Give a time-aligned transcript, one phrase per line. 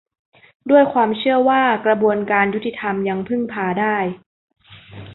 [0.69, 3.97] ด้วยความเชื่อว่ากระบวนการยุติธรรมยังพึ่งพาได้